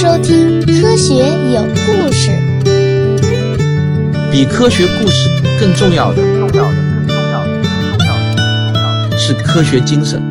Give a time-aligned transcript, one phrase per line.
[0.00, 1.16] 收听《科学
[1.52, 2.30] 有故事》。
[4.30, 5.28] 比科学故事
[5.58, 8.36] 更重要的，重要的，更重要的，更重要的，
[8.72, 10.22] 重要的是科学精神。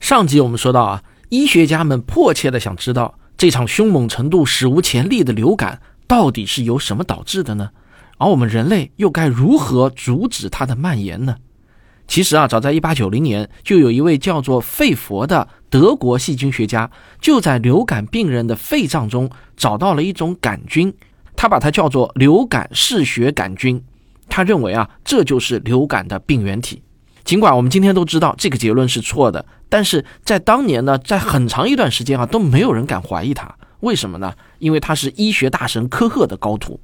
[0.00, 7.70] 上集我们说到啊，医学家们迫切的想知道这场凶猛程度史无前例的流感到底是由什么导致的呢？
[8.16, 11.36] 而我们人类又该如何阻止它的蔓延呢？
[12.08, 16.90] 其实啊，早在1890年，就有一位叫做费佛的德国细菌学家，
[17.20, 20.92] 就在流感病人的肺脏中找到了一种杆菌，
[21.36, 23.80] 他把它叫做流感嗜血杆菌。
[24.30, 26.82] 他认为啊，这就是流感的病原体。
[27.24, 33.54] 尽管我们今天都知道这个结论是错的，但是在当年呢，在很长一段时间啊，都没有人敢怀疑他。
[33.80, 34.32] 为什么呢？
[34.58, 36.80] 因为他是医学大神科赫的高徒。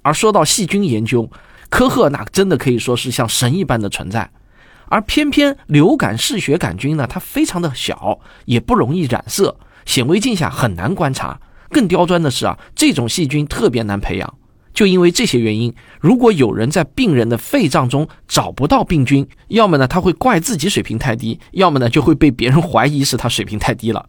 [0.00, 1.30] 而说到细菌研究，
[1.68, 4.30] 科赫那真的可以说是像神一般的存在。
[4.92, 9.56] 而偏偏流感嗜血杆菌呢，它非常的小，也不容易染色，
[9.86, 11.40] 显微镜下很难观察。
[11.70, 14.34] 更刁钻的是啊，这种细菌特别难培养。
[14.74, 24.04] 就因为这些原因，如果有人在病人的肺脏中找不到病菌，要么呢他会怪自己水平太低，要么呢就会被别人怀疑是他水平太低了。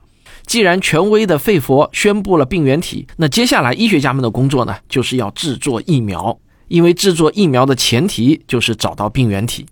[0.45, 6.37] 既然权威的肺佛宣布了病原体，那接下来医学家们的工作呢，就是要制作疫苗。
[6.67, 9.65] 因为制作疫苗的前提就是找到病原体。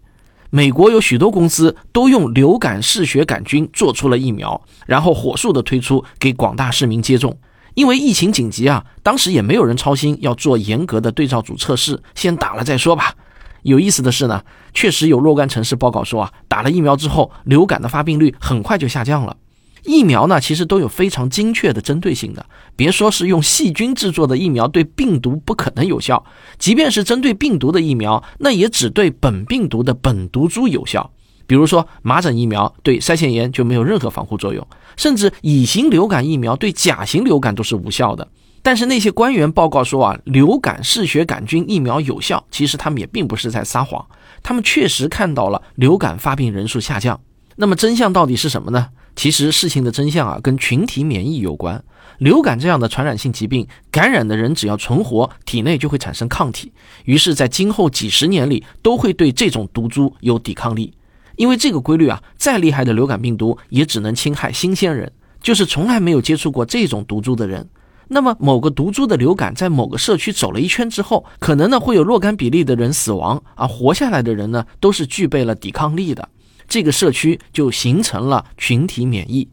[0.53, 7.38] 美国有许多公司都用流感嗜血杆菌做出了疫苗，然后火速的推出给广大市民接种。
[7.73, 13.16] 因为疫情紧急啊，当时也没有人操心要做严格的对照组测试，先打了再说吧。
[13.63, 19.38] 有意思的是呢，确实有若干城市报告说啊，打了疫苗之后， 流感的发病率很快就下降了。
[19.84, 22.46] 疫苗呢，其实都有非常精确的针对性的。
[22.76, 26.24] 别说是用细菌制作的疫苗对病毒不可能有效，
[26.58, 31.12] 即便是针对病毒的疫苗，那也只对本病毒的本毒株有效。
[31.48, 34.66] 比如说麻疹疫苗对腮腺炎就没有任何防护作用，
[34.96, 38.28] 甚至乙型流感疫苗对甲型流感都是无效的。
[38.64, 44.06] 但是那些官员报告说啊，流感嗜血杆菌疫苗有效，其实他们也并不是在撒谎，
[44.44, 47.20] 他们确实看到了流感发病人数下降。
[47.56, 48.88] 那么真相到底是什么呢？
[49.16, 51.83] 其实事情的真相啊，跟群体免疫有关。
[52.17, 56.72] 流感这样的传染性疾病，感染的人只要存活，体内就会产生抗体，
[57.05, 60.94] 于是，在今后几十年里，都会对这种毒株有抵抗力。
[61.35, 65.11] 因为这个规律啊，再厉害的流感病毒也只能侵害新鲜人，
[65.41, 67.67] 就是从来没有接触过这种毒株的人。
[68.09, 76.29] 那么，某个毒株的流感在某个社区走了一圈之后，可能呢会有若干比例的人死亡，而活下来的人呢，都是具备了抵抗力的。
[76.72, 79.46] 这个社区就形成了群体免疫。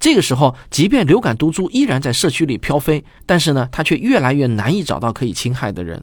[0.00, 6.02] 这个时候，即便流感毒株依然在社区里飘飞，但是呢，它却越来越难以找到可以侵害的人。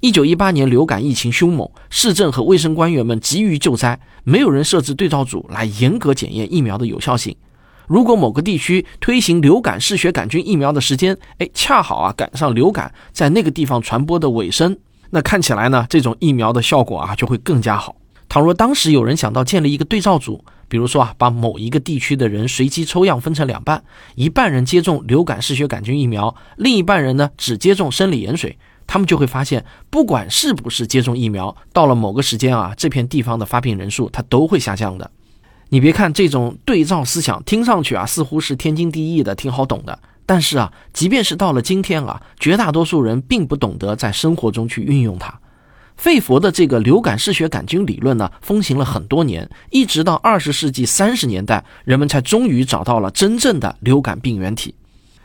[0.00, 7.34] 一九一八年流感疫情凶猛，市政和卫生官员们急于救灾，没有人设置对照组来严格检验疫苗的有效性。
[7.88, 14.76] 如果某个地区推行流感嗜血杆菌疫苗的时间，哎，恰好啊赶上流感在那个地方传播的尾声，
[15.08, 17.96] 那看起来呢，这种疫苗的效果啊就会更加好。
[18.32, 23.84] 倘若当时有人想到建立一个对照组，比如说啊，把某一个地区的人随机抽样分成两半，
[24.14, 28.56] 一半人接种流感嗜血杆菌疫苗，另一半人呢只接种生理盐水，
[28.86, 35.10] 他们就会发现，不管是不是接种疫苗，到了某个时间啊，这片地方的发病人数它都会下降的。
[35.68, 45.38] 你别看这种对照思想听上去啊似乎是天经地义的，挺好懂的，但是啊，即便是到了今天啊，绝大多数人并不懂得在生活中去运用它。
[45.96, 54.74] 费佛的这个流感嗜血杆菌理论呢，风行了很多年，一直到二十世纪三十年代，人们才终于找到了真正的流感病原体。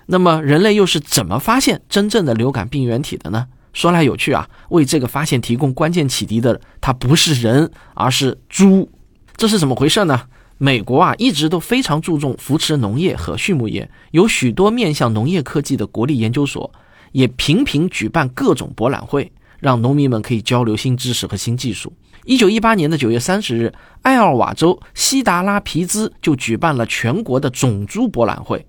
[0.05, 3.47] 那么，人类又是怎么发现真正的流感病原体的呢？
[3.73, 8.89] 说来有趣啊，为这个发现提供关键启迪的，它不是人，而是猪。
[9.35, 10.23] 这是怎么回事呢？
[10.57, 16.71] 美国啊，一直都非常注重扶持农业和畜牧业，有许多面向农业科技的国立研究所，
[17.11, 19.31] 也频频举办各种博览会。
[19.59, 21.93] 让农民们可以交流新知识和新技术。
[22.25, 28.65] 一九一八年的九月三十日，艾奥瓦州西达拉皮兹就举办了全国的种猪博览会。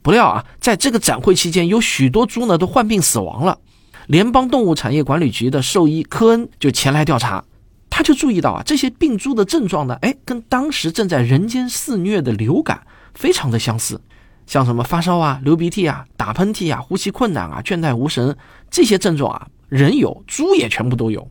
[0.00, 3.58] 不料啊，在这个展会期间，有许多猪呢都患病死亡了。
[4.06, 7.44] 联邦动物产业管理局的兽医科恩就前来调查，
[7.88, 12.84] 他就注意到啊，这些病猪的症状呢，哎，跟当时正在人间肆虐的流感
[13.14, 14.00] 非常的相似，
[14.46, 18.36] 像什么发烧啊、流鼻涕啊、打喷嚏啊、呼吸困难啊、倦怠无神
[18.70, 19.46] 这些症状啊。
[19.72, 21.26] 人有，猪也全部都有。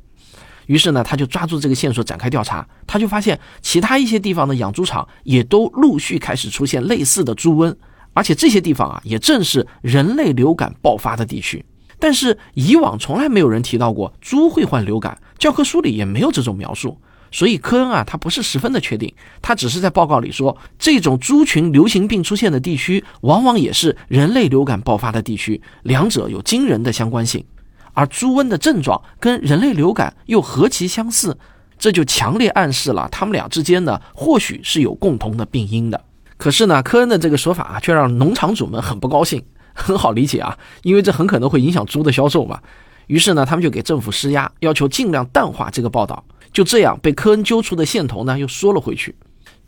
[0.65, 2.67] 于是呢，他就抓住这个线索展开调查。
[2.87, 7.75] 他就发现，其他一些地方的养猪场也都陆续开始出现类似的猪瘟，
[8.13, 11.63] 而且这些地方啊，也正是人类流感爆发的地区。
[11.99, 16.97] 但是以往从来没有人提到过猪会患流感，教科书里也没有这种描述。
[17.31, 27.45] 所以科恩啊，他不是十分的确定，他只是在报告里说，这种猪群流行病出现的地区，往往也是人类流感爆发的地区，两者有惊人的相关性。
[27.93, 31.37] 而猪瘟的症状跟人类流感又何其相似，
[31.77, 36.03] 这就强烈暗示了他们俩之间呢，或许是有共同的病因的。
[36.37, 39.43] 可是呢，科恩的这个说法啊，却让农场主们很不高兴。
[39.73, 42.59] 很好理解啊，因为这很可能会影响猪的销售嘛。
[43.07, 46.23] 于是呢，他们就给政府施压，要求尽量淡化这个报道。
[46.51, 49.15] 就这样，被科恩揪出的线头呢，又缩了回去。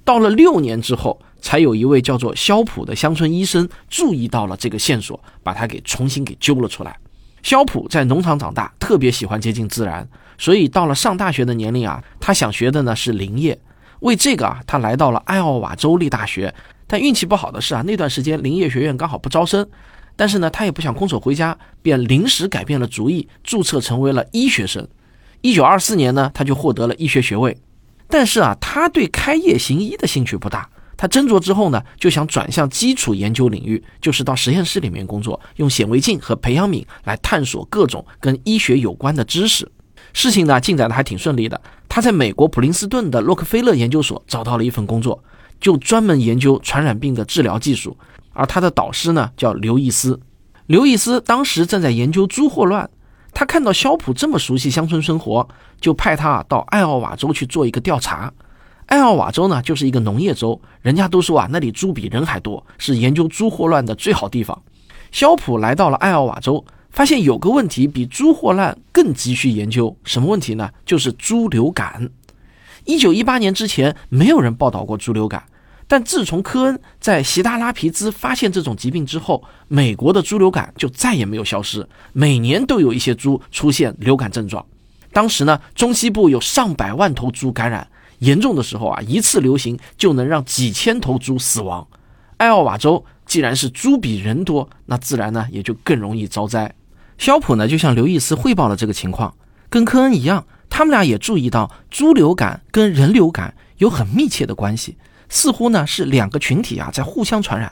[0.04, 6.98] 到了六年之后，才有一位叫做肖普的乡村医生注意到了这个线索，把他给重新给揪了出来。
[7.44, 10.08] 肖普在农场长大，特别喜欢接近自然，
[10.38, 13.60] 所以到了上大学的年龄啊，他想学的呢是林业。
[14.00, 16.54] 为这个啊，他来到了艾奥瓦州立大学。
[16.88, 19.68] 但运气不好的是啊，那段时间林业学院刚好不招生。
[20.16, 24.88] 但是呢，他也不想空手回家，便临时改变了主意，注册成为了医学生。
[25.42, 27.58] 一九二四年呢，他就获得了医学学位。
[28.08, 30.70] 但是啊，他对开业行医的兴趣不大。
[31.04, 39.70] 他斟酌之后呢，就想转向基础研究领域，就是到实验室里面工作，用显微镜和培养皿来探索各种跟医学有关的知识。
[40.14, 41.60] 事情呢，进展的还挺顺利的。
[41.90, 45.22] 他在美国普林斯顿的洛克菲勒研究所找到了一份工作，
[45.60, 47.98] 就专门研究传染病的治疗技术。
[48.32, 50.18] 而他的导师呢，叫刘易斯。
[50.68, 52.90] 刘易斯当时正在研究猪霍乱，
[53.34, 55.46] 他看到肖普这么熟悉乡村生活，
[55.82, 58.32] 就派他到艾奥瓦州去做一个调查。
[58.88, 64.62] 艾奥瓦州呢，就是一个农业州，人家都说啊，那里猪比人还多，是研究猪霍乱的最好地方。
[65.12, 70.70] 肖普来到了艾奥瓦州，发现有个问题比猪霍乱更急需研究，什么问题呢？
[70.86, 72.10] 就是猪流感。
[72.84, 75.44] 一九一八年之前，没有人报道过猪流感，
[75.88, 84.64] 但自从科恩在西达拉皮兹发现这种疾病之后，美国的猪流感就再也没有消失，每年都有一些猪出现流感症状。
[85.14, 87.88] 当时呢，中西部有上百万头猪感染。
[88.24, 91.88] 严重的时候啊，一次流行就能让几千头猪死亡。
[92.38, 96.74] 艾奥瓦州既然是猪比人多，那自然呢也就更容易遭灾。
[97.18, 99.36] 肖普呢就向刘易斯汇报了这个情况，
[99.70, 104.98] 跟科恩一样，他们俩也注意到猪流感跟人流感有很密切的关系，
[105.30, 107.72] 似乎呢是两个群体啊在互相传染。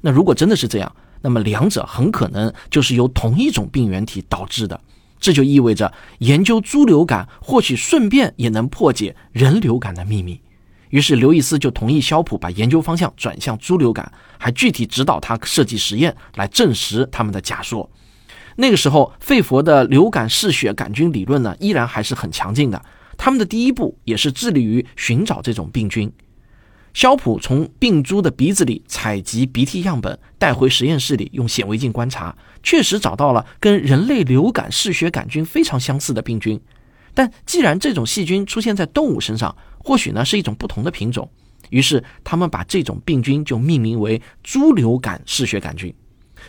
[0.00, 0.92] 那如果真的是这样，
[1.22, 4.80] 那么两者很可能就是由同一种病原体导致的。
[5.20, 10.40] 这就意味着研究猪流感或许顺便也能破解人流感的秘密。
[10.88, 17.88] 于是刘易斯就同意肖普把研究方向转向猪流感，还具体指导他设计实验来证实他们的假说。
[18.56, 22.84] 那个时候，费佛的流感嗜血杆菌理论呢依然还是很强劲的。
[23.16, 26.10] 他们的第一步也是致力于寻找这种病菌。
[26.92, 36.60] 肖普从病猪的鼻子里采集鼻涕样本，带回实验室里用显微镜观察，确实找到了跟人类流感嗜血杆菌非常相似的病菌。
[37.14, 41.28] 但既然这种细菌出现在动物身上，或许呢是一种不同的品种。
[41.70, 45.94] 于是他们把这种病菌就命名为猪流感嗜血杆菌。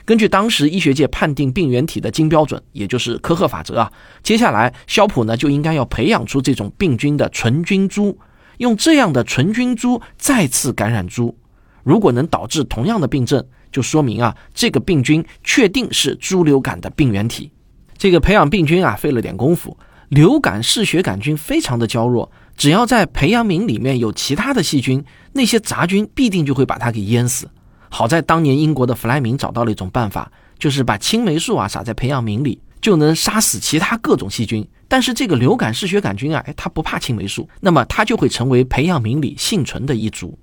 [0.05, 3.91] 根据当时医学界判定病原体的金标准，也就是科赫法则啊，
[4.23, 8.17] 接下来肖普呢就应该要培养出这种病菌的纯菌株。
[8.61, 11.35] 用这样的纯菌株再次感染猪，
[11.83, 17.51] 如果能导致同样的病症，就说明啊，这个病菌确定是猪流感的病原体。
[17.97, 19.75] 这个培养病菌啊，费了点功夫。
[20.09, 25.03] 流感嗜血杆菌非常的娇弱，只要在培养皿里面有其他的细菌，
[25.33, 27.49] 那些杂菌必定就会把它给淹死。
[27.89, 32.61] 好在当年英国的弗莱明找到了一种办法，就是把青霉素啊撒在培养皿里。
[32.79, 40.37] 就能杀死其他各种细菌，但是这个流感嗜血杆菌啊，哎，它不怕青霉素，那么它就会成为培养皿里幸存的一株。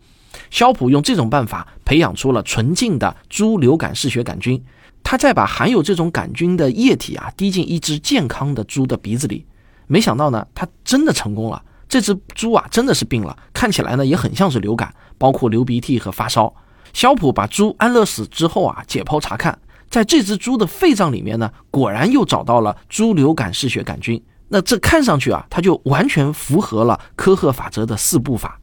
[0.50, 4.64] 肖普用这种办法培养出了纯净的猪流感嗜血杆菌，
[5.02, 9.44] 他再把含有这种杆菌的液体啊滴进一只健康的猪的鼻子里，
[9.86, 11.62] 没想到呢，他真的成功了。
[11.86, 16.54] 这只猪啊真的是病了，看起来呢也很像是流感，包括流鼻涕和发烧。
[16.94, 19.58] 肖普把猪安乐死之后啊，解剖查看。
[19.90, 24.22] 在这只猪的肺脏里面呢，果然又找到了猪流感嗜血杆菌。
[24.48, 28.58] 那这看上去啊，它就完全符合了科赫法则的四步法。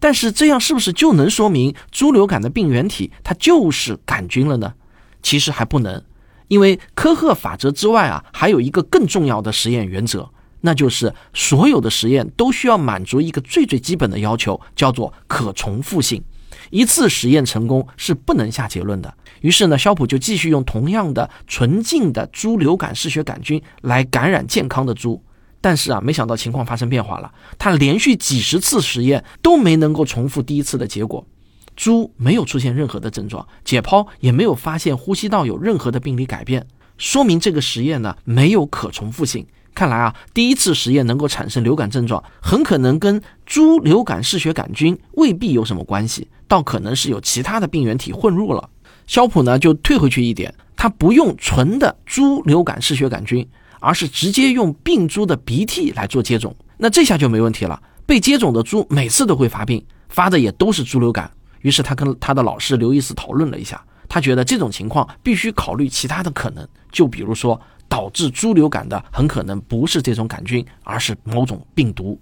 [0.00, 4.74] 但是这样是不是就能说明猪流感的病原体它就是杆菌了呢？
[5.22, 6.00] 其实还不能，
[6.46, 10.30] 因为科赫法则之外啊，还有一个更重要的实验原则，
[10.60, 16.22] 那就是所有的实验都需要满足一个最最基本的要求，叫做可重复性。
[16.70, 19.12] 一次实验成功是不能下结论的。
[19.40, 25.22] 于是呢，肖普就继续用同样的纯净的猪流感嗜血杆菌来感染健康的猪。
[25.60, 27.32] 但是啊，没想到情况发生变化了。
[27.58, 31.26] 他连续几十次实验都没能够重复第一次的结果，
[31.76, 48.68] 猪没有出现任何的症状，解剖也没有发现呼吸道有任何的病理改变，说明这个实验呢没有可重复性，看来啊，第一次实验能够产生流感症状，很可能跟猪流感嗜血杆菌未必有什么关系，倒可能是有其他的病原体混入了。
[49.06, 53.48] 肖普呢就退回去一点，他不用纯的猪流感嗜血杆菌，
[53.80, 56.54] 而是直接用病猪的鼻涕来做接种。
[56.76, 61.30] 那这下就没问题了，被接种的猪每次都会发病，发的也都是猪流感。
[61.62, 72.18] 于是他跟他的老师刘易斯讨论了一下，他觉得这种情况必须考虑其他的可能，就比如说导致猪流感的很可能不是这种杆菌，而是某种病毒。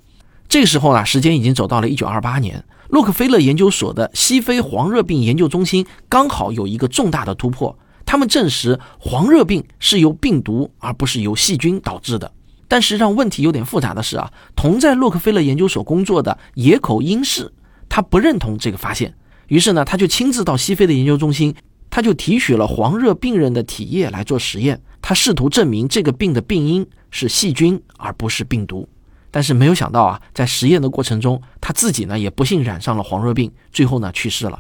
[0.48, 12.32] 这个时候呢，时间已经走到了一九二八年，洛克菲勒研究所的西非黄热病研究中心刚好有一个重大的突破，他们证实黄热病是由病毒而不是由细菌导致的。
[12.68, 17.52] 但是让问题有点复杂的是啊，同在洛克菲勒研究所工作的野口英世，
[17.88, 19.14] 他不认同这个发现。
[19.48, 21.54] 于是呢，他就亲自到西非的研究中心，
[21.90, 28.88] 他就提取了黄热病人的体液来做实验，他试图证明这个病的病因是细菌而不是病毒。
[29.30, 34.58] 但是没有想到啊，在实验的过程中，他自己呢也不幸染上了黄热病，最后呢去世了。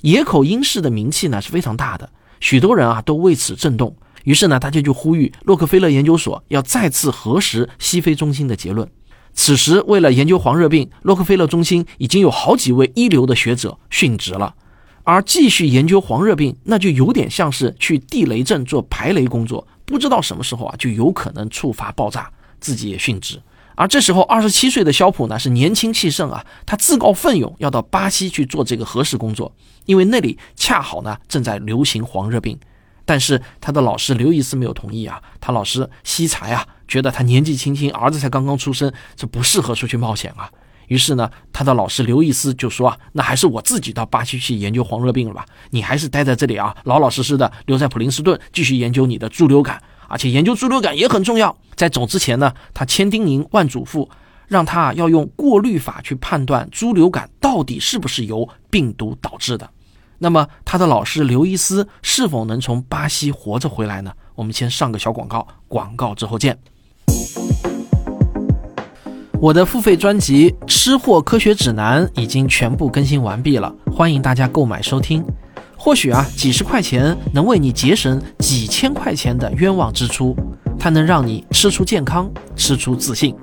[0.00, 3.94] 野口英世的名气呢是非常大的，许多人啊都为此震动。
[4.24, 8.90] 于是呢，他就呼吁洛克菲勒研究所要再次核实西非中心的结论。
[9.32, 14.54] 此时，为了研究黄热病，洛克菲勒中心已经有好几位一流的学者殉职了。
[15.04, 22.30] 而继续研究黄热病，那就有点像是去地雷阵做排雷工作，不知道什么时候啊就有可能触发爆炸，
[22.60, 23.40] 自己也殉职。
[23.80, 29.50] 而这时候，二十七岁的肖普呢是年轻气盛啊，他自告奋勇要到巴西去做这个核实工作，
[29.86, 32.60] 因为那里恰好呢正在流行黄热病。
[33.06, 40.50] 但是他的老师刘易斯没有同意啊，他老师惜才啊，觉得他年纪轻轻，儿子才刚刚出生，这不适合出去冒险啊。
[40.88, 51.56] 于是呢，他的老师刘易斯就说啊，那还是我自己到巴西去研究黄热病了吧，你还是待在这里啊，老老实实的留在普林斯顿继续研究你的猪流感，而且研究猪流感也很重要。
[51.76, 54.06] 在走之前呢，他千叮咛万嘱咐，
[54.48, 59.70] 让他要用过滤法去判断猪流感到底是不是由病毒导致的。
[60.18, 64.12] 那么他的老师刘易斯是否能从巴西活着回来呢？
[64.34, 66.58] 我们先上个小广告，广告之后见。
[69.40, 75.24] 我的付费专辑《吃货科学指南》已经全部更新完毕了，欢迎大家购买收听。
[75.82, 80.36] 或许啊，几十块钱能为你节省几千块钱的冤枉支出，
[80.78, 83.34] 它能让你吃出健康，吃出自信。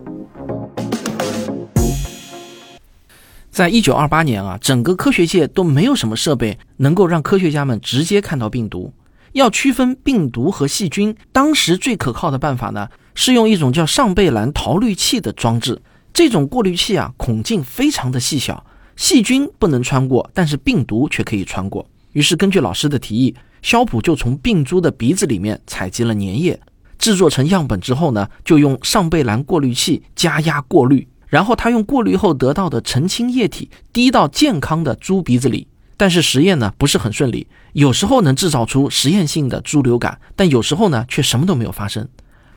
[3.50, 8.94] 在一九二八年啊，整个科学界都没有什么设备能够让科学家们直接看到病毒。
[9.32, 15.82] 要区分病毒和细菌，当时最可靠的办法呢，是用一种叫上贝兰陶滤器的装置。
[16.13, 18.63] 这种过滤器啊，孔径非常的细小，
[18.96, 21.84] 细菌不能穿过，但是病毒却可以穿过。
[22.17, 26.59] 于是，根据老师的提议，肖普就从病猪的鼻子里面采集了粘液，
[26.97, 31.07] 制作成样本之后呢，就用上贝兰过滤器加压过滤。
[31.27, 42.09] 然后他用过滤后得到的澄清液体滴到健康的猪鼻子里，但是实验呢不是很顺利，有时候能制造出实验性的猪流感，但有时候呢却什么都没有发生。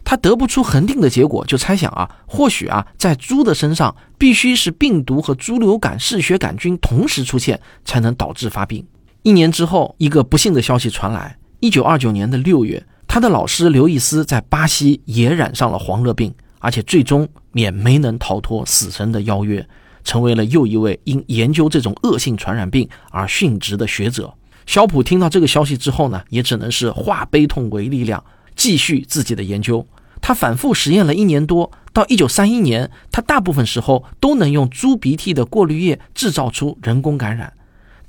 [0.02, 8.82] 他得不出恒定的结果，就猜想啊，或许啊在猪的身上必须是病毒和猪流感嗜血杆菌同时出现，才能导致发病。
[9.22, 16.34] 一年之后，一个不幸的消息传来：一九二九年的六月，他的老师刘易斯在巴西也染上了黄热病。
[16.62, 19.66] 而且最终也没能逃脱死神的邀约，
[20.04, 24.30] 成为了又一位因研究这种恶性传染病而殉职的学者。
[24.66, 28.22] 肖普听到这个消息之后呢，也只能是化悲痛为力量，
[28.54, 29.86] 继续自己的研究。
[30.20, 37.50] 他反复实验了一年多，到一九三一年，他大部分时候都能用猪鼻涕的过滤液制造出人工感染。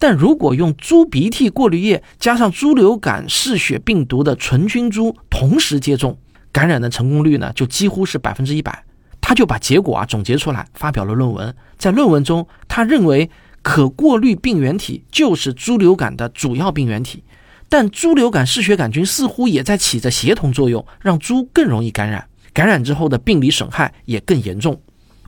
[0.02, 6.18] 但如果用猪鼻涕过滤液加上猪流感嗜血病毒的纯菌株同时接种，
[6.52, 8.84] 感染的成功率呢，就几乎是百分之一百。
[9.22, 11.56] 他就把结果啊总结出来，发表了论文。
[11.78, 13.30] 在论文中，他认为
[13.62, 17.24] 可过滤病原体就是猪流感的主要病原体，
[17.70, 22.26] 但猪流感嗜血杆菌似乎也在起着协同作用，让猪更容易感染。
[22.52, 24.82] 感染之后的病理损害也更严重。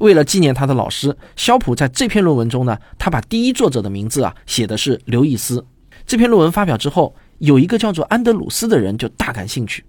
[0.04, 5.66] 为了纪念他的老师肖普，在这篇论文中呢，他把第一作者的名字啊写的是刘易斯。
[6.06, 9.82] 这篇论文发表之后，有一个叫做安德鲁斯的人就大感兴趣。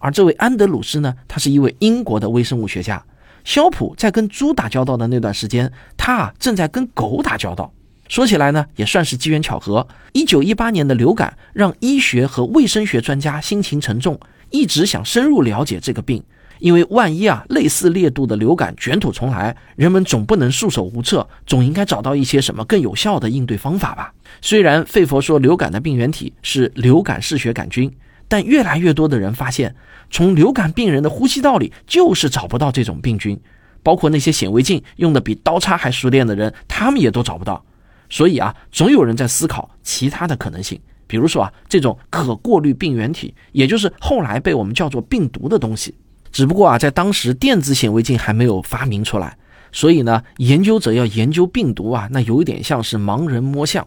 [0.00, 3.00] 而这位安德鲁斯呢，他是一位英国的微生物学家。
[3.44, 7.72] 肖普在跟猪打交道的那段时间，他啊正在跟狗打交道。
[8.08, 9.86] 说起来呢，也算是机缘巧合。
[10.14, 14.18] 一九一八年的流感让医学和卫生学专家心情沉重，
[14.50, 16.20] 一直想深入了解这个病，
[16.60, 24.14] 因为万一啊类似烈度的流感卷土重来，人们总不能束手无策，总应该找到一些什么更有效的应对方法吧。
[24.40, 27.92] 虽然费佛说流感的病原体是流感嗜血杆菌。
[28.28, 29.74] 但越来越多的人发现，
[30.08, 33.36] 从流感病人的呼吸道里就是找不到这种病菌，
[33.82, 37.64] 包括那些显微镜用的比刀叉还熟练的人，他们也都找不到。
[38.08, 45.92] 所以啊，总有人在思考其他的可能性，比如说啊，这种可过滤病原体，也就是后来被我们叫做病毒的东西。
[46.32, 49.36] 只不过啊，在当时电子显微镜还没有发明出来，
[49.72, 53.86] 所以呢，研究者要研究病毒啊，那有一点像是盲人摸象。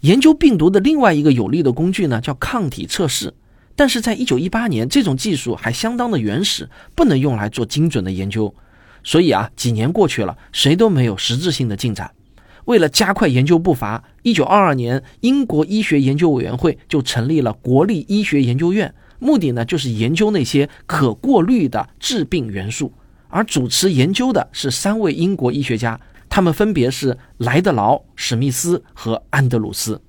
[0.00, 3.34] 研究病毒的另外一个有力的工具呢，叫抗体测试。
[3.76, 8.54] 但是在一九一八年，这种技术还相当的原始，不能用来做精准的研究。
[9.02, 12.10] 所以啊，几年过去了，谁都没有实质性的进展。
[12.66, 22.92] 为了加快研究步伐，一九二二年，英国医学研究委员会就成立了国立医学研究院，目的呢就是研究那些可过滤的致病元素。
[23.28, 30.00] 而主持研究的是三位英国医学家，他们分别是莱德劳、史密斯和安德鲁斯。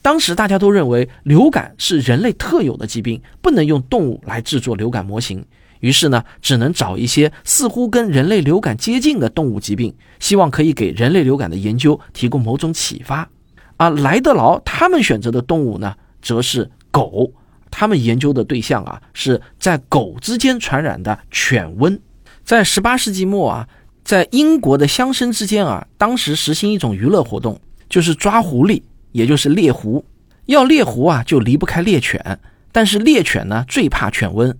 [0.00, 5.44] 当时大家都认为流感是人类特有的疾病，不能用动物来制作流感模型。
[5.80, 13.28] 于是呢，只能找一些似乎跟人类流感接近的动物疾病，希望可以给人类流感的研究提供某种启发。
[13.76, 17.32] 而莱德劳他们选择的动物呢，则是狗。
[17.72, 21.98] 他们研究的对象啊，是在狗之间传染的犬瘟。
[22.44, 23.68] 在十八世纪末啊，
[24.04, 30.04] 在英国的乡绅之间啊，当时实行一种娱乐活动，就是抓狐狸，也就是猎狐。
[30.46, 32.38] 要猎狐啊，就离不开猎犬，
[32.70, 34.54] 但是猎犬呢，最怕犬瘟。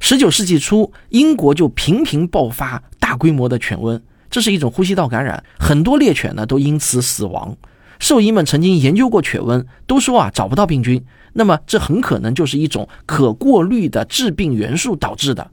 [0.00, 7.56] 十九世纪初，英国就频频爆发大规模的犬瘟，这是一种呼吸道感染，很多猎犬呢都因此死亡。
[7.98, 15.50] 兽医们曾经研究过犬瘟，都说啊找不到病菌，那么这很可能就是一种可过滤的致病元素导致的。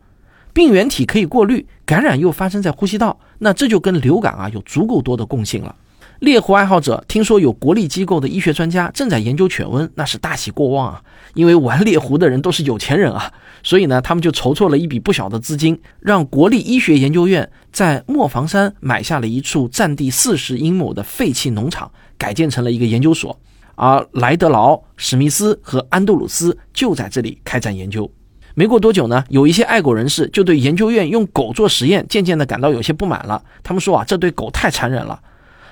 [0.54, 5.76] 病原体可以过滤，感染又发生在呼吸道，那这就跟流感啊有足够多的共性了。
[6.22, 11.02] 猎狐爱好者听说有国立机构的医学专家正在研究犬瘟，那是大喜过望啊！
[11.34, 23.36] 因为玩猎狐的人都是有钱人啊，所以呢，他们就筹措了一笔不小的资金，让国立医学研究院在磨房山买下了一处占地四十英亩的废弃农场，改建成了一个研究所。
[23.74, 28.08] 而莱德劳、史密斯和安杜鲁斯就在这里开展研究。
[28.54, 33.44] 没过多久呢，有一些爱狗人士就对研究院用狗做实验渐渐地感到有些不满了。
[33.64, 35.20] 他们说啊，这对狗太残忍了。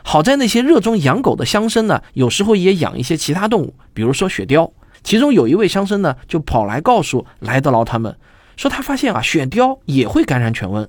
[0.03, 4.71] 好在那些热衷养狗的乡绅呢，有时候也养一些其他动物，比如说雪貂。
[5.03, 8.15] 其中有一位乡绅呢，就跑来告诉莱德劳他们，
[8.57, 10.87] 说他发现啊，雪貂也会感染犬瘟。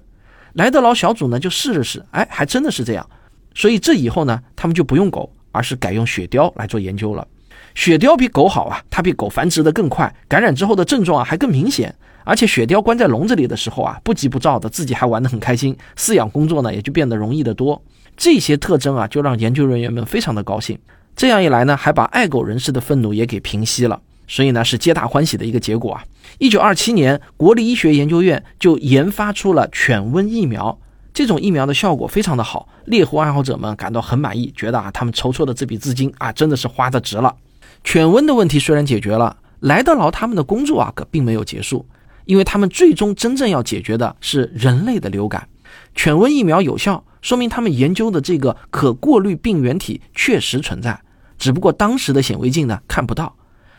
[0.55, 3.09] 莱德劳小组呢，就试了试，哎，还真的是这样。
[3.55, 7.27] 所以这以后呢，他们就不用狗，而是改用雪貂来做研究了。
[7.75, 11.94] 雪貂比狗好啊，它比狗繁殖的更快，感染之后的症状啊还更明显。
[12.25, 17.81] 而且雪貂关在笼子里的时候啊，不急不躁的，自己还玩得很开心，饲养工作呢也就变得容易得多。
[18.20, 20.78] 这些特征啊，就让研究人员们非常的高兴。
[21.16, 23.98] 这样一来呢，还把爱狗人士的愤怒也给平息了。
[24.28, 26.04] 所以呢，是皆大欢喜的一个结果啊。
[26.37, 30.78] 一九二七年，国立医学研究院就研发出了犬瘟疫苗。
[31.14, 37.35] 这种疫苗的效果非常的好，猎狐爱好者们感到很满意，觉得啊，他们筹措的这笔资金啊，真的是花的值了。
[37.83, 41.87] 犬瘟的问题虽然解决了，莱德劳他们的工作啊，可并没有结束，
[42.26, 45.48] 因为他们最终真正要解决的是人类的流感。
[45.94, 47.02] 犬瘟疫苗有效。
[47.22, 51.00] 说明他们研究的这个可过滤病原体确实存在，
[51.38, 53.37] 只不过当时的显微镜呢看不到。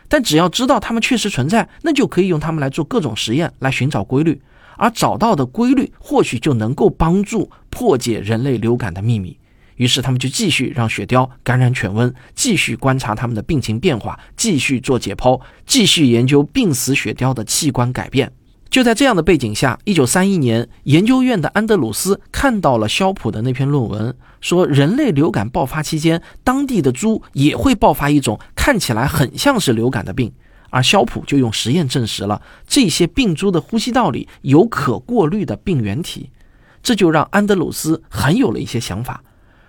[0.08, 4.40] 但只要知道它们确实存在，那就可以用它们来做各种实验，来寻找规律。
[4.76, 9.38] 而找到的规律或许就能够帮助破解人类流感的秘密。
[9.76, 18.30] 于是他们就继续让雪貂感染犬瘟，继续观察它们的病情变化，继续做解剖，继续研究病死雪貂的器官改变。
[18.72, 30.32] 就在这样的背景下，一九三一年，研究院的安德鲁斯看到了肖普的那篇论文，说人类流感爆发期间，当地的猪也会爆发一种看起来很像是流感的病，
[30.70, 36.30] 而肖普就用实验证实了这些病猪的呼吸道里有可过滤的病原体，
[36.82, 39.22] 这就让安德鲁斯很有了一些想法。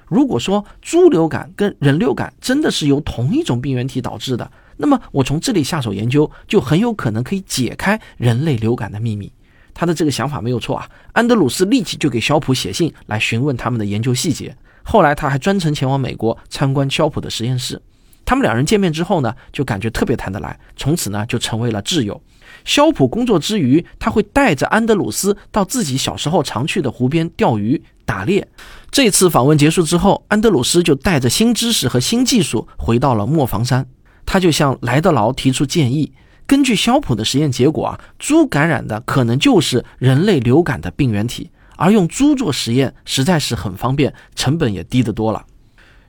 [0.07, 9.31] 如果说猪流感跟人流感真的是由同一种病原体导致的，那么我从这里下手研究，就很有可能可以解开人类流感的秘密。
[9.73, 10.87] 他的这个想法没有错啊。
[11.13, 14.55] 安德鲁斯立即就给肖普写信来询问他们的研究细节。
[14.83, 17.81] 后来他还专程前往美国参观肖普的实验室。
[18.25, 22.21] 他们两人见面之后呢，就感觉特别谈得来，从此呢就成为了挚友。
[22.63, 28.47] 肖普工作之余，他会带着安德鲁斯到自己小时候常去的湖边钓鱼、打猎。
[28.91, 33.87] 这次访问结束之后，安德鲁斯就带着新知识和新技术回到了磨房山。
[34.25, 36.11] 他就向莱德劳提出建议，
[36.45, 45.45] 根据肖普的实验结果啊，猪感染的可能就是人类流感的病原体，而用猪做实验实在是很方便，成本也低得多了。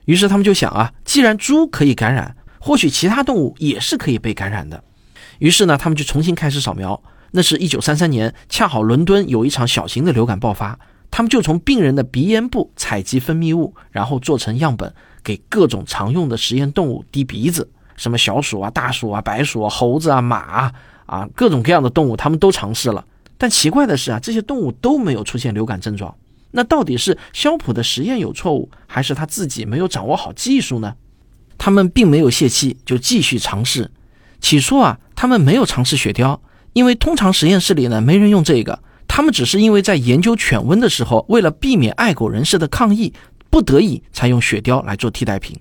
[0.05, 4.83] 于是他们就想啊，既然猪可以感染，或许其他动物也是可以被感染的。
[5.39, 7.01] 于是呢，他们就重新开始扫描。
[7.31, 10.79] 那是一九三三年，恰好伦敦有一场小型的流感爆发，
[11.11, 20.73] 他们就从病人的鼻咽部采集分泌物，然后做成样本，给各种常用的实验动物滴鼻子，什么小鼠啊、大鼠啊、白鼠啊、猴子啊、马啊，
[21.05, 23.05] 啊，各种各样的动物，他们都尝试了。
[23.37, 26.15] 但奇怪的是啊，这些动物都没有出现流感症状。
[26.51, 30.95] 那到底是肖普的实验有错误，还是他自己没有掌握好技术呢？
[31.57, 33.91] 他们并没有泄气，就继续尝试。
[34.39, 36.39] 起初啊，他们没有尝试雪貂。
[36.73, 43.13] 因为通常实验室里呢没人用这个，他们只是因为在研究犬瘟的时候，为了避免爱狗人士的抗议，
[43.49, 45.57] 不得已才用雪貂来做替代品。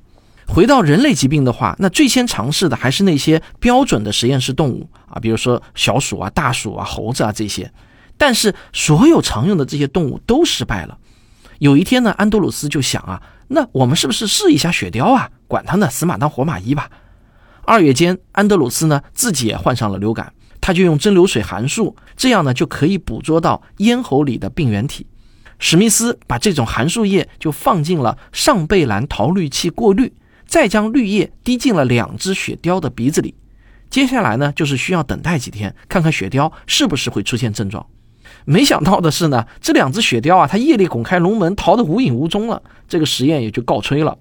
[0.46, 7.70] 回到人类疾病的话，那最先尝试的还是那些标准的实验室动物啊，比如说小鼠啊、大鼠啊、猴子啊这些。
[8.16, 10.98] 但是所有常用的这些动物都失败了。
[11.58, 15.30] 有一天呢，安德鲁斯就想啊，那我们是不是试一下雪貂啊？
[15.48, 16.90] 管他呢，死马当活马医吧。
[17.64, 20.32] 二月间，安德鲁斯呢自己也患上了流感。
[20.60, 25.06] 他就用蒸馏水含漱，这样呢就可以捕捉到咽喉里的病原体。
[25.58, 30.12] 史密斯把这种含漱液就放进了上贝兰陶滤器过滤，
[30.54, 33.34] 再将绿叶滴进了两只雪貂的鼻子里。
[33.90, 37.84] 接下来呢，就是需要等待几天，看看雪貂是不是会出现症状。
[38.44, 42.62] 没想到的是呢，这两只雪貂啊，它夜里拱开笼门，逃得无影无踪了。
[42.86, 44.16] 这个实验也就告吹了。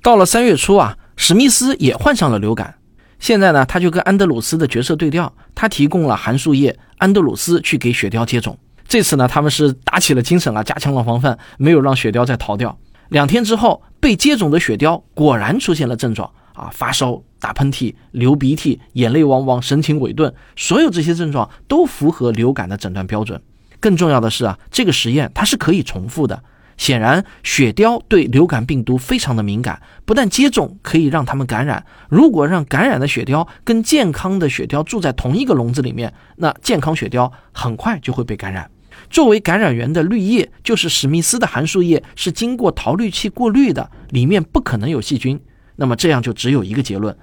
[0.00, 2.76] 到了三月初啊，史密斯也患上了流感。
[3.18, 8.56] 现在呢，他就跟安德鲁斯的角色对调，他提供了含树液，安德鲁斯去给雪貂接种。
[8.86, 12.78] 这次呢，他们是打起了精神啊，加强了防范，没有让雪貂再逃掉。
[13.10, 23.40] 两天之后，被接种的雪貂果然出现了症状啊，发烧、打喷嚏、流鼻涕、眼泪汪汪、神情萎顿，所有这些症状都符合流感的诊断标准。
[23.80, 26.44] 更重要的是啊，这个实验它是可以重复的。
[26.76, 38.70] 显然，雪貂对流感病毒非常的敏感，不但接种可以让它们感染，如果让感染的雪貂跟健康的雪貂住在同一个笼子里面，那健康雪貂很快就会被感染。
[39.14, 45.40] 作为感染源的滤液，就是史密斯的含漱液，是经过陶滤器过滤的，里面不可能有细菌。
[45.76, 47.16] 那么这样就只有一个结论：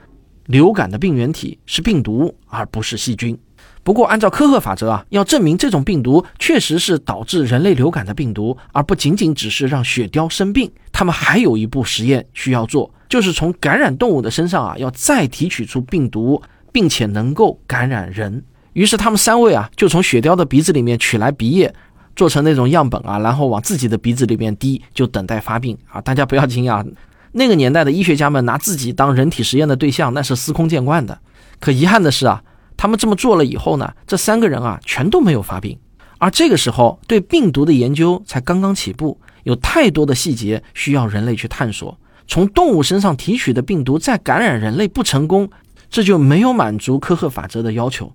[0.45, 3.37] 流感的病原体是病毒，而不是细菌。
[3.83, 18.45] 不过，按照科赫法则啊，要证明这种病毒确实是导致人类流感的病毒，而不仅仅只是让雪貂生病，他们还有一步实验需要做，就是从感染动物的身上啊，要再提取出病毒，并且能够感染人。
[18.73, 21.73] 于是，他们三位啊，就从雪貂的鼻子里面取来鼻液，
[22.15, 25.99] 做成那种样本啊，然后往自己的鼻子里面滴，就等待发病啊。
[26.01, 26.85] 大家不要惊讶，
[27.33, 31.19] 那个年代的医学家们拿自己当人体实验的对象，那是司空见惯的。
[31.59, 32.43] 可遗憾的是啊。
[32.77, 35.77] 他们这么做了以后呢，这三个人啊全都没有发病，
[36.17, 41.95] 而这个时候对病毒的研究才刚刚起步，有太多的细节需要人类去探索。
[42.27, 45.47] 从动物身上提取的病毒再感染人类不成功，
[45.91, 48.11] 这就没有满足科赫法则的要求。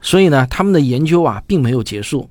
[0.00, 2.28] 所以呢，他们的研究啊并没有结束，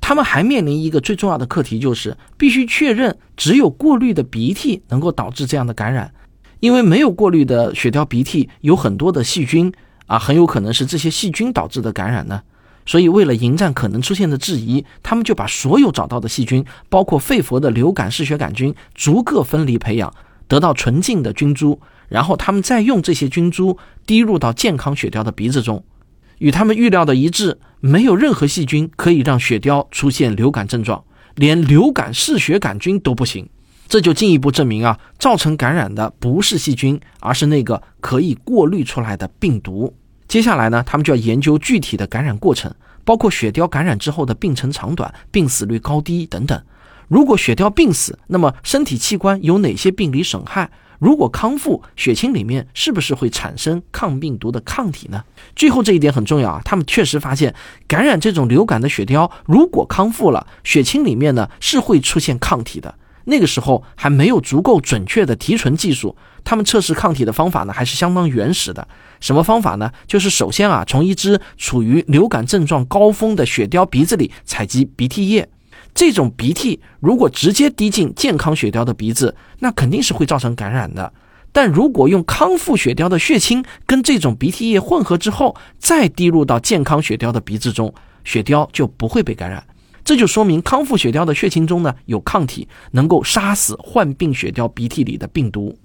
[0.00, 6.12] 他们还面临一个最重要的课题，就是必须确认只有过滤的鼻涕能够导致这样的感染，
[6.60, 9.72] 因为没有过滤的雪貂鼻涕有很多的细菌。
[10.06, 12.42] 啊，很有可能是这些细菌导致的感染呢。
[12.84, 20.12] 所以，为了迎战可能出现的质疑，他们就把所有找到的细菌，包括肺佛的流感嗜血杆菌，逐个分离培养，
[20.48, 25.82] 得到纯净的菌株，然后他们再用这些菌株滴入到健康雪貂的鼻子中，
[26.38, 33.48] 与他们预料的一致，没有任何细菌可以让雪貂出现流感症状，连流感嗜血杆菌都不行。
[33.88, 39.94] 这就进一步证明啊，造成感染的不是细菌，而是那个可以过滤出来的病毒。
[40.26, 46.58] 接下来呢，他们就要研究具体的感染过程，包括雪貂感染之后的病程长短、病死率高低等等。
[47.08, 50.70] 如果雪貂病死，那么身体器官有哪些病理损害？
[51.02, 55.24] 如果康复，血清里面是不是会产生抗病毒的抗体呢？
[55.56, 57.52] 最后这一点很重要啊，他们确实发现，
[57.88, 62.94] 感染这种流感的雪貂，如果康复了，血清里面呢是会出现抗体的。
[63.24, 68.86] 那个时候还没有足够准确的提纯技术，他们测试抗体的方法呢还是相当原始的。
[69.18, 69.90] 什么方法呢？
[70.06, 75.48] 就是首先啊，从一只处于流感症状高峰的雪貂鼻子里采集鼻涕液。
[75.94, 81.12] 这种鼻涕如果直接滴进健康雪貂的鼻子，那肯定是会造成感染的。
[81.52, 87.92] 但如果用康复雪貂的血清跟这种鼻涕液混合之后，再滴入到健康雪貂的鼻子中，
[88.24, 89.62] 雪貂就不会被感染。
[90.02, 95.76] 这就说明康复雪貂的血清中呢有抗体，能够杀死患病雪貂鼻涕里的病毒。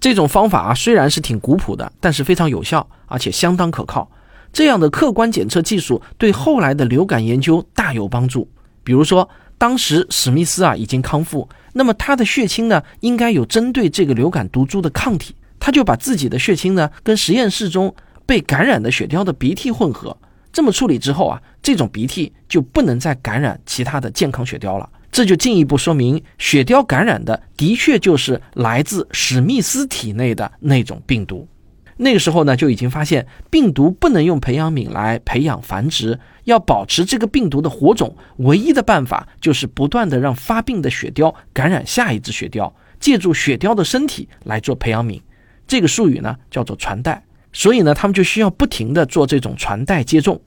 [0.00, 4.08] 这种方法啊虽然是挺古朴的，但是非常有效，而且相当可靠。
[4.52, 8.48] 这样的客观检测技术对后来的流感研究大有帮助。
[8.84, 17.94] 比如说，当时史密斯啊已经康复，那么他的血清呢应该有针对这个流感毒株的抗体，他就把自己的血清呢跟实验室中
[18.24, 20.16] 被感染的雪貂的鼻涕混合。
[20.52, 24.88] 这么处理之后啊，这种鼻涕就不能再感染其他的健康雪貂了。
[25.10, 31.48] 这就进一步说明，雪貂感染的的确就是来自史密斯体内的那种病毒。
[31.98, 45.20] 那个时候呢，就已经发现病毒不能用培养皿来培养繁殖，要保持这个病毒的火种，唯一的办法就是不断的让发病的雪貂感染下一只雪貂，借助雪貂的身体来做培养皿。
[45.66, 47.24] 这个术语呢叫做传代。
[47.52, 50.40] 所以呢，他们就需要不停的做这种传代接种。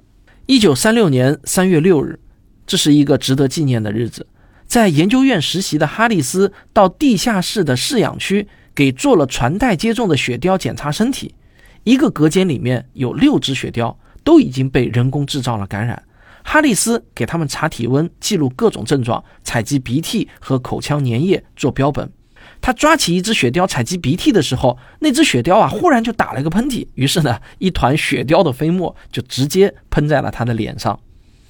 [0.45, 2.19] 一九三六年三月六日，
[2.65, 4.25] 这是一个值得纪念的日子。
[4.67, 11.35] 在研究院实习的哈里斯到地下室的饲养区给做了传代接种的雪貂检查身体。
[11.83, 16.03] 一个隔间里面有六只雪貂，都已经被人工制造了感染。
[16.43, 22.11] 哈里斯给他们查体温，记录各种症状，采集鼻涕和口腔粘液做标本。
[22.59, 30.99] 他抓起一只雪貂采集鼻涕的时候，那只雪貂啊忽然就打了一个喷嚏，于是呢，一团雪貂的飞沫就直接喷在了他的脸上。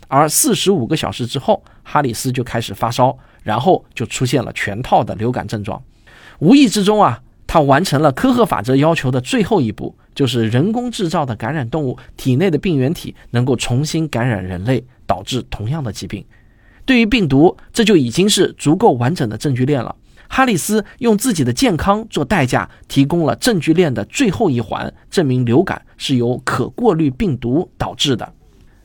[0.08, 5.82] 而四十五个小时之后，哈里斯就开始发烧，然后就出现了全套的流感症状。
[6.40, 16.24] 无意之中啊，他完成了科赫法则要求的最后一步，就是人工制造的感染动物体内的病原体能够重新感染人类，导致同样的疾病。
[16.86, 19.96] 对于病毒，这就已经是足够完整的证据链了。
[20.28, 28.34] 哈里斯用自己的健康做代价，提供了证据链的最后一环，证明流感是由可过滤病毒导致的。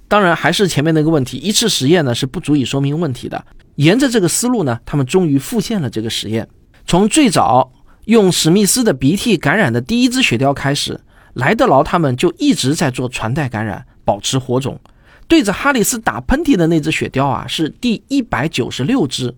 [0.09, 3.45] 当然，还是前面那个问题，一次实验呢是不足以说明问题的。
[3.77, 6.49] 沿着这个思路呢，他们终于复现了这个实验。
[6.85, 7.73] 从最早
[8.05, 11.01] 用史密斯的鼻涕感染的第一只雪貂开始，
[11.37, 14.81] 莱德劳他们就一直在做传代感染，保持火种。
[15.29, 19.35] 对着哈里斯打喷嚏的那只雪貂啊，是第一百九十六只。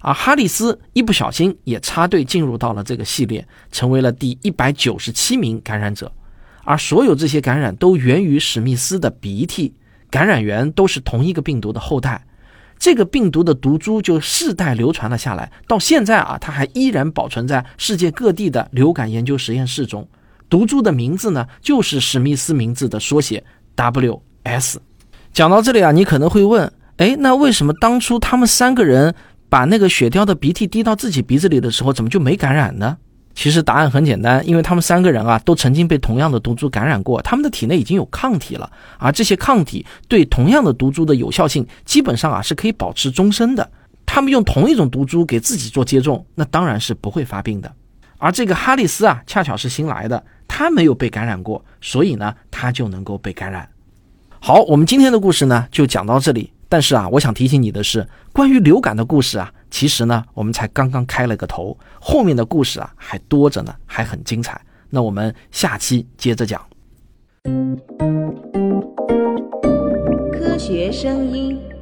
[0.00, 6.10] 而哈里斯一不小心也插队进入到了这个系列，成为了第一百九十七名感染者。
[6.64, 9.72] 而所有这些感染都源于史密斯的鼻涕，
[10.10, 12.26] 感染源都是同一个病毒的后代。
[12.76, 20.08] 这个病毒的毒株就世代流传了下来，到现在啊，它还依然保存在世界各地的流感研究实验室中。
[20.48, 23.42] 毒株的名字呢，就是史密斯名字的缩写
[23.74, 24.80] W.S。
[25.32, 29.14] 讲到这里啊，你可能会问：哎，那为什么当初他们三个人？
[29.48, 32.96] 把那个雪貂的鼻涕滴到自己鼻子里的时候，怎么就没感染呢？
[33.32, 43.70] 其实答案很简单，因为他们三个人啊，都曾经被同样的毒株感染过，他们的体内已经有抗体了，而这些抗体对同样的毒株的有效性，基本上啊是可以保持终身的。
[44.04, 47.72] 他们用同一种毒株给自己做接种，那当然是不会发病的。
[48.18, 53.68] 而这个哈里斯啊，恰巧是新来的，他没有被感染过，所以呢，他就能够被感染。
[54.40, 56.52] 好，我们今天的故事呢，就讲到这里。
[56.68, 64.60] 但是啊，我想提醒你的是，关于流感的故事啊，其实呢，我们才刚刚开了个头，后面的故事啊还多着呢，还很精彩。
[64.90, 66.60] 那我们下期接着讲。
[70.32, 71.75] 科学声音。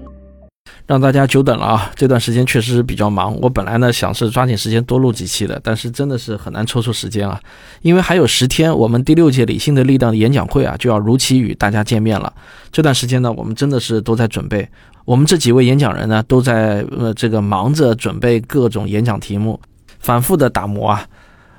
[0.86, 1.90] 让大家久等了啊！
[1.96, 3.34] 这段时间确实比较忙。
[3.40, 7.40] 我本来呢想是抓紧时间多录几期的，但是真的是很难抽出时间啊。
[7.80, 12.30] 因为还有十天，我们第六届理性的力量演讲会啊就要如期与大家见面了。
[12.70, 14.68] 这段时间呢，我们真的是都在准备。
[15.06, 19.58] 我们这几位演讲人呢，都在呃这个忙着准备各种演讲题目，
[20.00, 21.06] 反复的打磨啊。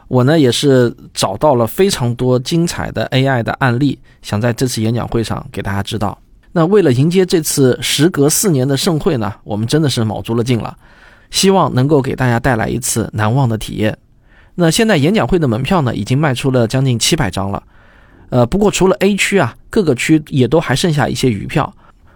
[0.08, 6.16] 我呢也是找到了非常多精彩的 AI 的案例，想在这次演讲会上给大家知道。
[6.58, 10.78] 那为了迎接这次时隔四年的盛会呢，我们真的是卯足了劲了，
[11.30, 13.98] 希望能够给大家带来一次难忘的体验。
[14.56, 17.62] 那现在演讲会的门票呢，已经卖出了将近七百张了，
[18.30, 21.76] 呃，不过除了 A 区啊，各个区也都还剩下一些余票。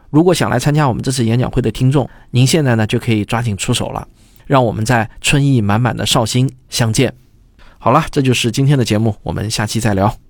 [0.10, 4.08] 如果想来参加我们这次演讲会的听众，您现在呢就可以抓紧出手了，
[4.48, 7.14] 让我们在春意满满的绍兴相见。
[7.78, 10.29] 好了，这就是今天的节目，我们下期再聊。